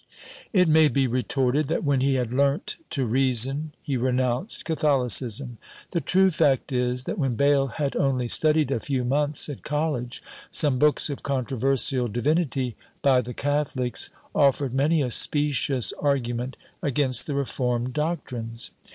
It 0.51 0.67
may 0.67 0.87
be 0.87 1.05
retorted, 1.05 1.67
that 1.67 1.83
when 1.83 2.01
he 2.01 2.15
had 2.15 2.33
learnt 2.33 2.77
to 2.89 3.05
reason, 3.05 3.73
he 3.83 3.97
renounced 3.97 4.65
Catholicism. 4.65 5.59
The 5.91 6.01
true 6.01 6.31
fact 6.31 6.71
is, 6.71 7.03
that 7.03 7.19
when 7.19 7.35
Bayle 7.35 7.67
had 7.67 7.95
only 7.95 8.27
studied 8.27 8.71
a 8.71 8.79
few 8.79 9.05
months 9.05 9.47
at 9.47 9.61
college, 9.61 10.23
some 10.49 10.79
books 10.79 11.11
of 11.11 11.21
controversial 11.21 12.07
divinity 12.07 12.75
by 13.03 13.21
the 13.21 13.35
catholics 13.35 14.09
offered 14.33 14.73
many 14.73 15.03
a 15.03 15.11
specious 15.11 15.93
argument 15.99 16.57
against 16.81 17.27
the 17.27 17.35
reformed 17.35 17.93
doctrines. 17.93 18.71